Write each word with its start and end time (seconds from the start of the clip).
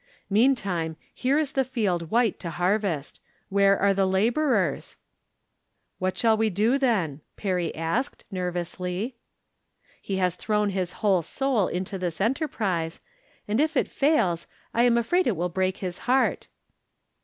Mean 0.31 0.55
time 0.55 0.97
here 1.13 1.37
is 1.37 1.51
the 1.51 1.63
field 1.63 2.09
white 2.09 2.39
to 2.39 2.49
harvest. 2.49 3.19
"Where 3.51 3.77
are 3.79 3.93
the 3.93 4.07
laborers?"" 4.07 4.95
What 5.99 6.17
shall 6.17 6.35
we 6.35 6.49
do, 6.49 6.79
then?" 6.79 7.21
Perry 7.37 7.69
asked, 7.75 8.25
ner 8.31 8.51
vously. 8.51 9.13
He 10.01 10.17
has 10.17 10.33
thrown 10.35 10.71
his 10.71 10.91
whole 11.05 11.21
soul 11.21 11.67
into 11.67 11.99
tliis 11.99 12.19
enter 12.19 12.47
prise, 12.47 12.99
and 13.47 13.59
if 13.59 13.77
it 13.77 13.87
fails 13.87 14.47
I 14.73 14.85
am 14.85 14.97
afraid 14.97 15.27
it 15.27 15.35
will 15.37 15.49
break 15.49 15.77
his 15.77 15.99
heart. 15.99 16.47